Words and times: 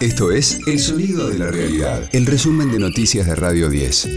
Esto 0.00 0.30
es 0.30 0.60
El 0.66 0.78
Sonido 0.78 1.26
de 1.26 1.38
la 1.38 1.50
Realidad, 1.50 2.10
el 2.12 2.26
resumen 2.26 2.70
de 2.70 2.78
noticias 2.78 3.26
de 3.26 3.34
Radio 3.34 3.70
10. 3.70 4.08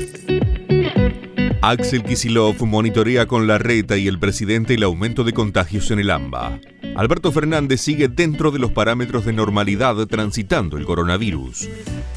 Axel 1.62 2.04
Kisilov 2.04 2.62
monitorea 2.66 3.28
con 3.28 3.48
la 3.48 3.58
reta 3.60 3.96
y 3.96 4.10
el 4.10 4.20
presidente 4.20 4.74
el 4.74 4.84
aumento 4.84 5.24
de 5.24 5.32
contagios 5.32 5.90
en 5.92 6.00
el 6.00 6.10
AMBA. 6.10 6.60
Alberto 6.98 7.32
Fernández 7.32 7.80
sigue 7.80 8.10
dentro 8.10 8.52
de 8.52 8.60
los 8.60 8.74
parámetros 8.74 9.24
de 9.24 9.32
normalidad 9.32 9.96
transitando 10.08 10.78
el 10.78 10.84
coronavirus. 10.84 11.70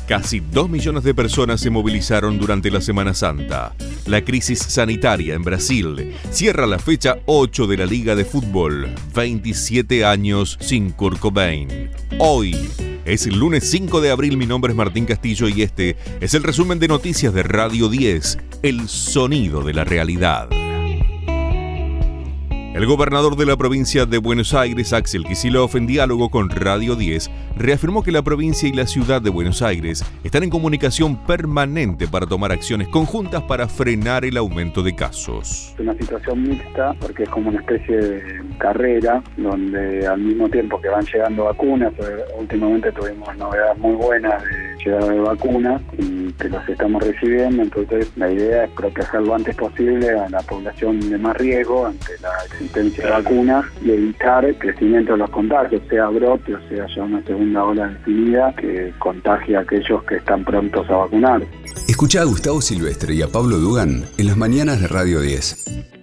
Casi 0.09 0.41
2 0.41 0.69
millones 0.69 1.05
de 1.05 1.15
personas 1.15 1.61
se 1.61 1.71
movilizaron 1.71 2.41
durante 2.41 2.69
la 2.69 2.81
Semana 2.81 3.15
Santa. 3.15 3.77
La 4.07 4.25
crisis 4.25 4.59
sanitaria 4.59 5.35
en 5.35 5.43
Brasil 5.45 6.13
cierra 6.33 6.67
la 6.67 6.81
fecha 6.81 7.19
8 7.27 7.69
de 7.69 7.77
la 7.77 7.87
Liga 7.87 8.17
de 8.17 8.25
Fútbol. 8.25 8.93
27 9.15 10.05
años 10.05 10.59
sin 10.61 10.91
Kurt 10.91 11.21
Cobain. 11.21 11.91
Hoy 12.19 12.57
es 13.05 13.27
el 13.27 13.39
lunes 13.39 13.69
5 13.71 14.01
de 14.01 14.11
abril, 14.11 14.37
mi 14.37 14.47
nombre 14.47 14.73
es 14.73 14.77
Martín 14.77 15.07
Castillo 15.07 15.49
y 15.49 15.63
este 15.63 15.97
es 16.21 16.35
el 16.35 16.43
resumen 16.43 16.79
de 16.79 16.89
noticias 16.89 17.35
de 17.35 17.43
Radio 17.43 17.89
10, 17.89 18.39
el 18.63 18.89
sonido 18.89 19.63
de 19.63 19.75
la 19.75 19.85
realidad. 19.85 20.49
El 22.75 22.87
gobernador 22.87 23.37
de 23.37 23.45
la 23.45 23.55
provincia 23.59 24.07
de 24.07 24.17
Buenos 24.17 24.55
Aires, 24.55 24.95
Axel 24.95 25.25
Kicillof, 25.25 25.77
en 25.77 25.87
diálogo 25.87 26.31
con 26.31 26.49
Radio 26.49 26.97
10, 26.97 27.31
reafirmó 27.59 28.03
que 28.03 28.11
la 28.11 28.23
provincia 28.23 28.67
y 28.67 28.73
la 28.73 28.87
ciudad 28.87 29.21
de 29.21 29.29
Buenos 29.29 29.61
Aires 29.61 30.03
están 30.25 30.43
en 30.43 30.49
comunicación 30.49 31.17
permanente 31.27 32.09
para 32.09 32.27
tomar 32.27 32.51
acciones 32.51 32.89
conjuntas 32.89 33.43
para 33.43 33.69
frenar 33.69 34.25
el 34.25 34.39
aumento 34.39 34.83
de 34.83 34.95
casos. 34.95 35.75
Es 35.75 35.81
una 35.81 35.93
situación 35.99 36.49
mixta 36.49 36.95
porque 36.99 37.25
es 37.25 37.29
como 37.29 37.51
una 37.51 37.61
especie 37.61 37.95
de 37.95 38.43
carrera 38.57 39.23
donde 39.37 40.07
al 40.07 40.23
mismo 40.23 40.49
tiempo 40.49 40.81
que 40.81 40.89
van 40.89 41.05
llegando 41.05 41.45
vacunas, 41.45 41.93
eh, 41.99 42.25
últimamente 42.39 42.91
tuvimos 42.93 43.37
novedades 43.37 43.77
muy 43.81 43.97
buenas 43.97 44.43
de 44.45 44.77
llegada 44.83 45.13
de 45.13 45.21
vacunas 45.21 45.83
que 46.39 46.49
los 46.49 46.69
estamos 46.69 47.03
recibiendo, 47.03 47.63
entonces 47.63 48.11
la 48.17 48.31
idea 48.31 48.65
es 48.65 48.71
proteger 48.73 49.23
lo 49.23 49.35
antes 49.35 49.55
posible 49.57 50.11
a 50.11 50.29
la 50.29 50.41
población 50.43 51.01
de 51.01 51.19
más 51.19 51.37
riesgo 51.37 51.87
ante 51.87 52.13
la 52.21 52.31
existencia 52.47 53.05
de 53.05 53.11
vacunas 53.11 53.65
y 53.85 53.91
evitar 53.91 54.45
el 54.45 54.57
crecimiento 54.59 55.13
de 55.13 55.19
los 55.19 55.31
contagios, 55.31 55.83
sea 55.89 56.09
brote 56.09 56.55
o 56.55 56.69
sea 56.69 56.87
ya 56.95 57.03
una 57.03 57.23
segunda 57.23 57.65
ola 57.65 57.89
definida 57.89 58.55
que 58.57 58.93
contagie 58.99 59.57
a 59.57 59.61
aquellos 59.61 60.03
que 60.05 60.17
están 60.17 60.45
prontos 60.45 60.89
a 60.91 60.97
vacunar. 60.97 61.43
Escucha 61.89 62.23
a 62.23 62.25
Gustavo 62.25 62.61
Silvestre 62.61 63.15
y 63.15 63.23
a 63.23 63.29
Pablo 63.29 63.59
Dugan 63.59 64.05
en 64.17 64.27
las 64.27 64.37
mañanas 64.37 64.81
de 64.81 64.89
Radio 64.89 65.21
10. 65.21 66.02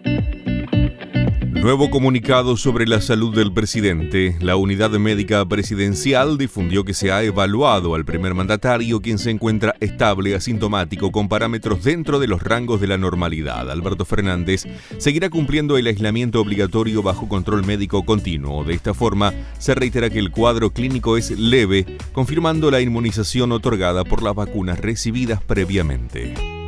Nuevo 1.61 1.89
comunicado 1.89 2.55
sobre 2.55 2.87
la 2.87 3.01
salud 3.01 3.35
del 3.35 3.51
presidente. 3.51 4.37
La 4.39 4.55
unidad 4.55 4.91
médica 4.91 5.45
presidencial 5.45 6.37
difundió 6.37 6.85
que 6.85 6.93
se 6.93 7.11
ha 7.11 7.21
evaluado 7.21 7.95
al 7.95 8.05
primer 8.05 8.33
mandatario, 8.33 9.01
quien 9.01 9.17
se 9.17 9.29
encuentra 9.29 9.75
estable, 9.81 10.35
asintomático, 10.35 11.11
con 11.11 11.27
parámetros 11.27 11.83
dentro 11.83 12.17
de 12.19 12.27
los 12.27 12.41
rangos 12.41 12.79
de 12.79 12.87
la 12.87 12.97
normalidad. 12.97 13.69
Alberto 13.69 14.05
Fernández 14.05 14.67
seguirá 14.99 15.29
cumpliendo 15.29 15.77
el 15.77 15.87
aislamiento 15.87 16.39
obligatorio 16.39 17.03
bajo 17.03 17.27
control 17.27 17.65
médico 17.65 18.05
continuo. 18.05 18.63
De 18.63 18.73
esta 18.73 18.93
forma, 18.93 19.33
se 19.57 19.75
reitera 19.75 20.09
que 20.09 20.19
el 20.19 20.31
cuadro 20.31 20.69
clínico 20.69 21.17
es 21.17 21.37
leve, 21.37 21.85
confirmando 22.13 22.71
la 22.71 22.79
inmunización 22.79 23.51
otorgada 23.51 24.05
por 24.05 24.23
las 24.23 24.33
vacunas 24.33 24.79
recibidas 24.79 25.43
previamente. 25.43 26.58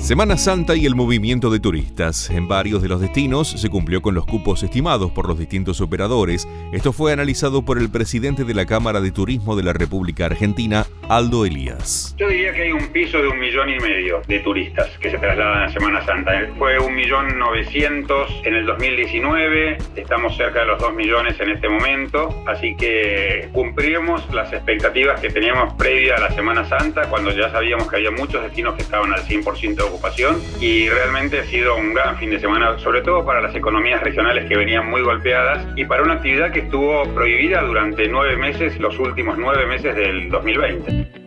Semana 0.00 0.38
Santa 0.38 0.74
y 0.74 0.86
el 0.86 0.94
movimiento 0.94 1.50
de 1.50 1.60
turistas. 1.60 2.30
En 2.30 2.48
varios 2.48 2.80
de 2.80 2.88
los 2.88 3.02
destinos 3.02 3.48
se 3.48 3.68
cumplió 3.68 4.00
con 4.00 4.14
los 4.14 4.24
cupos 4.24 4.62
estimados 4.62 5.12
por 5.12 5.28
los 5.28 5.38
distintos 5.38 5.80
operadores. 5.82 6.48
Esto 6.72 6.92
fue 6.92 7.12
analizado 7.12 7.62
por 7.62 7.78
el 7.78 7.90
presidente 7.90 8.44
de 8.44 8.54
la 8.54 8.64
Cámara 8.64 9.02
de 9.02 9.12
Turismo 9.12 9.56
de 9.56 9.62
la 9.62 9.74
República 9.74 10.24
Argentina, 10.26 10.86
Aldo 11.08 11.44
Elías. 11.44 12.16
Yo 12.18 12.28
diría 12.28 12.52
que 12.54 12.62
hay 12.62 12.72
un 12.72 12.88
piso 12.88 13.18
de 13.18 13.28
un 13.28 13.38
millón 13.38 13.68
y 13.68 13.78
medio 13.78 14.22
de 14.26 14.40
turistas 14.40 14.88
que 15.00 15.10
se 15.10 15.18
trasladan 15.18 15.64
a 15.64 15.72
Semana 15.72 16.04
Santa. 16.04 16.32
Fue 16.58 16.78
un 16.78 16.94
millón 16.94 17.38
novecientos 17.38 18.32
en 18.44 18.54
el 18.54 18.66
2019, 18.66 19.78
estamos 19.96 20.36
cerca 20.36 20.60
de 20.60 20.66
los 20.66 20.80
dos 20.80 20.94
millones 20.94 21.38
en 21.38 21.50
este 21.50 21.68
momento, 21.68 22.42
así 22.46 22.74
que 22.74 23.50
cumplimos 23.52 24.22
las 24.32 24.52
expectativas 24.52 25.20
que 25.20 25.28
teníamos 25.28 25.74
previa 25.74 26.16
a 26.16 26.20
la 26.20 26.30
Semana 26.32 26.66
Santa, 26.68 27.02
cuando 27.10 27.30
ya 27.32 27.50
sabíamos 27.50 27.88
que 27.88 27.96
había 27.96 28.10
muchos 28.10 28.42
destinos 28.42 28.74
que 28.74 28.82
estaban 28.82 29.12
al 29.12 29.20
100% 29.20 29.89
y 30.60 30.88
realmente 30.88 31.40
ha 31.40 31.44
sido 31.44 31.76
un 31.76 31.94
gran 31.94 32.16
fin 32.18 32.30
de 32.30 32.40
semana, 32.40 32.78
sobre 32.78 33.02
todo 33.02 33.24
para 33.24 33.40
las 33.40 33.54
economías 33.54 34.02
regionales 34.02 34.48
que 34.48 34.56
venían 34.56 34.88
muy 34.88 35.02
golpeadas 35.02 35.66
y 35.76 35.84
para 35.84 36.02
una 36.02 36.14
actividad 36.14 36.52
que 36.52 36.60
estuvo 36.60 37.04
prohibida 37.14 37.62
durante 37.62 38.08
nueve 38.08 38.36
meses, 38.36 38.78
los 38.78 38.98
últimos 38.98 39.36
nueve 39.38 39.66
meses 39.66 39.94
del 39.94 40.30
2020. 40.30 41.19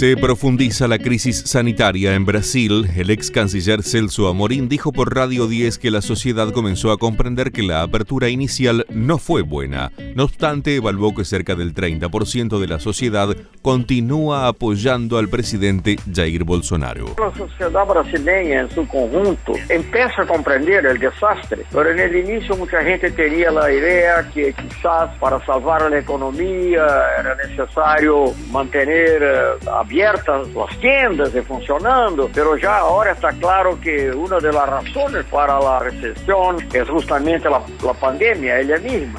Se 0.00 0.16
profundiza 0.16 0.88
la 0.88 0.98
crisis 0.98 1.42
sanitaria 1.44 2.14
en 2.14 2.24
Brasil. 2.24 2.88
El 2.96 3.10
ex 3.10 3.30
canciller 3.30 3.82
Celso 3.82 4.28
Amorín 4.28 4.66
dijo 4.66 4.92
por 4.92 5.14
Radio 5.14 5.46
10 5.46 5.76
que 5.76 5.90
la 5.90 6.00
sociedad 6.00 6.54
comenzó 6.54 6.90
a 6.90 6.96
comprender 6.96 7.52
que 7.52 7.62
la 7.62 7.82
apertura 7.82 8.30
inicial 8.30 8.86
no 8.88 9.18
fue 9.18 9.42
buena. 9.42 9.92
No 10.14 10.24
obstante, 10.24 10.76
evaluó 10.76 11.14
que 11.14 11.26
cerca 11.26 11.54
del 11.54 11.74
30% 11.74 12.58
de 12.58 12.66
la 12.66 12.80
sociedad 12.80 13.36
continúa 13.60 14.48
apoyando 14.48 15.18
al 15.18 15.28
presidente 15.28 15.96
Jair 16.10 16.44
Bolsonaro. 16.44 17.16
La 17.18 17.36
sociedad 17.36 17.86
brasileña 17.86 18.60
en 18.62 18.70
su 18.70 18.88
conjunto 18.88 19.52
empieza 19.68 20.22
a 20.22 20.26
comprender 20.26 20.86
el 20.86 20.98
desastre, 20.98 21.66
pero 21.70 21.90
en 21.90 21.98
el 21.98 22.16
inicio 22.16 22.56
mucha 22.56 22.82
gente 22.82 23.10
tenía 23.10 23.50
la 23.50 23.70
idea 23.70 24.26
que 24.32 24.54
quizás 24.54 25.14
para 25.18 25.44
salvar 25.44 25.90
la 25.90 25.98
economía 25.98 26.86
era 27.18 27.36
necesario 27.46 28.32
mantener 28.50 29.22
eh, 29.22 29.68
abiertas 29.90 30.46
las 30.54 30.78
tiendas 30.78 31.34
y 31.34 31.40
funcionando, 31.40 32.30
pero 32.32 32.56
ya 32.56 32.78
ahora 32.78 33.10
está 33.10 33.32
claro 33.32 33.80
que 33.80 34.12
una 34.12 34.38
de 34.38 34.52
las 34.52 34.68
razones 34.68 35.24
para 35.24 35.58
la 35.58 35.80
recesión 35.80 36.58
es 36.72 36.88
justamente 36.88 37.50
la, 37.50 37.60
la 37.84 37.92
pandemia 37.94 38.60
ella 38.60 38.78
misma. 38.78 39.18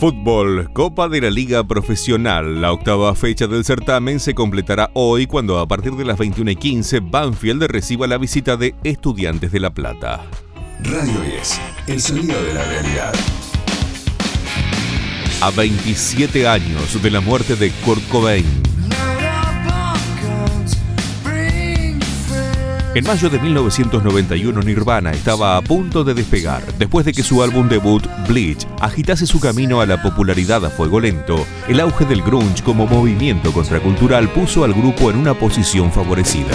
Fútbol, 0.00 0.72
Copa 0.72 1.08
de 1.08 1.20
la 1.20 1.30
Liga 1.30 1.62
Profesional. 1.62 2.60
La 2.60 2.72
octava 2.72 3.14
fecha 3.14 3.46
del 3.46 3.64
certamen 3.64 4.18
se 4.18 4.34
completará 4.34 4.90
hoy 4.94 5.26
cuando 5.26 5.60
a 5.60 5.68
partir 5.68 5.92
de 5.92 6.04
las 6.04 6.18
21 6.18 6.50
y 6.50 6.56
15 6.56 7.00
Banfield 7.00 7.62
reciba 7.64 8.08
la 8.08 8.18
visita 8.18 8.56
de 8.56 8.74
Estudiantes 8.82 9.52
de 9.52 9.60
La 9.60 9.70
Plata. 9.70 10.22
Radio 10.82 11.20
10, 11.20 11.60
el 11.86 12.00
sonido 12.00 12.42
de 12.42 12.54
la 12.54 12.64
realidad. 12.64 13.12
A 15.42 15.50
27 15.50 16.46
años 16.46 17.02
de 17.02 17.10
la 17.10 17.22
muerte 17.22 17.56
de 17.56 17.70
Kurt 17.70 18.06
Cobain. 18.08 18.44
En 22.94 23.04
mayo 23.06 23.30
de 23.30 23.38
1991 23.38 24.60
Nirvana 24.60 25.12
estaba 25.12 25.56
a 25.56 25.62
punto 25.62 26.04
de 26.04 26.12
despegar 26.12 26.62
después 26.74 27.06
de 27.06 27.14
que 27.14 27.22
su 27.22 27.42
álbum 27.42 27.70
debut 27.70 28.06
Bleach 28.28 28.66
agitase 28.80 29.26
su 29.26 29.40
camino 29.40 29.80
a 29.80 29.86
la 29.86 30.02
popularidad 30.02 30.62
a 30.66 30.68
fuego 30.68 31.00
lento. 31.00 31.46
El 31.68 31.80
auge 31.80 32.04
del 32.04 32.20
grunge 32.20 32.62
como 32.62 32.86
movimiento 32.86 33.50
contracultural 33.52 34.28
puso 34.28 34.64
al 34.64 34.74
grupo 34.74 35.10
en 35.10 35.16
una 35.16 35.32
posición 35.32 35.90
favorecida. 35.90 36.50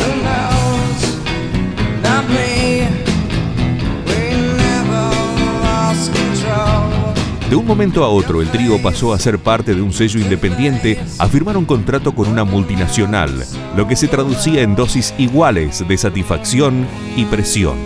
De 7.55 7.59
un 7.59 7.67
momento 7.67 8.03
a 8.03 8.09
otro, 8.09 8.41
el 8.41 8.49
trío 8.49 8.81
pasó 8.81 9.13
a 9.13 9.17
ser 9.17 9.39
parte 9.39 9.73
de 9.73 9.81
un 9.81 9.93
sello 9.93 10.19
independiente 10.19 10.99
a 11.19 11.27
firmar 11.29 11.55
un 11.55 11.63
contrato 11.63 12.13
con 12.13 12.27
una 12.27 12.43
multinacional, 12.43 13.45
lo 13.77 13.87
que 13.87 13.95
se 13.95 14.09
traducía 14.09 14.61
en 14.61 14.75
dosis 14.75 15.13
iguales 15.17 15.87
de 15.87 15.97
satisfacción 15.97 16.85
y 17.15 17.23
presión. 17.23 17.77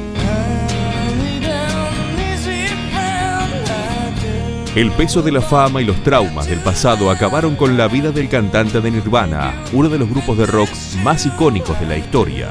El 4.74 4.90
peso 4.90 5.22
de 5.22 5.34
la 5.34 5.42
fama 5.42 5.84
y 5.84 5.86
los 5.86 6.02
traumas 6.02 6.48
del 6.48 6.62
pasado 6.62 7.12
acabaron 7.12 7.56
con 7.56 7.78
la 7.78 7.88
vida 7.88 8.12
del 8.12 8.28
cantante 8.28 8.82
de 8.82 8.90
Nirvana, 8.90 9.54
uno 9.72 9.88
de 9.88 10.00
los 10.00 10.10
grupos 10.10 10.36
de 10.40 10.48
rock 10.48 10.70
más 11.04 11.28
icónicos 11.28 11.80
de 11.80 11.86
la 11.86 11.96
historia. 11.96 12.50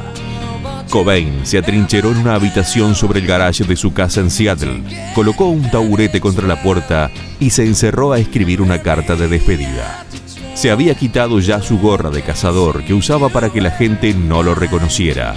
Cobain 0.89 1.45
se 1.45 1.59
atrincheró 1.59 2.13
en 2.13 2.19
una 2.19 2.35
habitación 2.35 2.95
sobre 2.95 3.21
el 3.21 3.27
garaje 3.27 3.65
de 3.65 3.77
su 3.77 3.93
casa 3.93 4.21
en 4.21 4.31
Seattle, 4.31 4.83
colocó 5.15 5.47
un 5.47 5.71
taburete 5.71 6.21
contra 6.21 6.47
la 6.47 6.63
puerta 6.63 7.11
y 7.39 7.51
se 7.51 7.65
encerró 7.65 8.13
a 8.13 8.19
escribir 8.19 8.63
una 8.63 8.81
carta 8.81 9.15
de 9.15 9.29
despedida. 9.29 10.07
Se 10.55 10.71
había 10.71 10.95
quitado 10.95 11.41
ya 11.41 11.61
su 11.61 11.79
gorra 11.79 12.11
de 12.11 12.23
cazador 12.23 12.85
que 12.85 12.95
usaba 12.95 13.29
para 13.29 13.51
que 13.51 13.61
la 13.61 13.71
gente 13.71 14.15
no 14.15 14.43
lo 14.43 14.55
reconociera. 14.55 15.35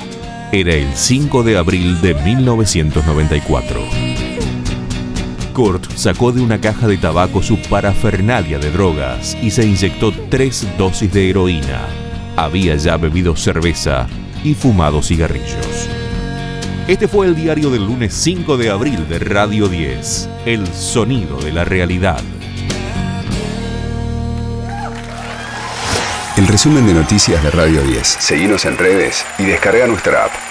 Era 0.51 0.73
el 0.73 0.93
5 0.95 1.43
de 1.43 1.57
abril 1.57 2.01
de 2.01 2.13
1994. 2.15 3.81
Kurt 5.53 5.91
sacó 5.95 6.31
de 6.31 6.41
una 6.41 6.61
caja 6.61 6.87
de 6.87 6.97
tabaco 6.97 7.43
su 7.43 7.57
parafernalia 7.57 8.57
de 8.57 8.71
drogas 8.71 9.37
y 9.41 9.51
se 9.51 9.65
inyectó 9.65 10.13
tres 10.29 10.65
dosis 10.77 11.11
de 11.11 11.29
heroína. 11.29 11.81
Había 12.37 12.75
ya 12.77 12.95
bebido 12.95 13.35
cerveza 13.35 14.07
y 14.43 14.53
fumado 14.53 15.01
cigarrillos. 15.01 15.89
Este 16.87 17.07
fue 17.07 17.27
el 17.27 17.35
diario 17.35 17.69
del 17.69 17.85
lunes 17.85 18.13
5 18.13 18.57
de 18.57 18.69
abril 18.69 19.07
de 19.07 19.19
Radio 19.19 19.67
10, 19.67 20.29
El 20.45 20.67
Sonido 20.67 21.39
de 21.39 21.51
la 21.51 21.63
Realidad. 21.63 22.21
El 26.37 26.47
resumen 26.47 26.87
de 26.87 26.93
noticias 26.93 27.43
de 27.43 27.51
Radio 27.51 27.83
10. 27.83 28.07
Seguimos 28.07 28.65
en 28.65 28.77
redes 28.77 29.25
y 29.37 29.43
descarga 29.43 29.85
nuestra 29.85 30.25
app. 30.25 30.50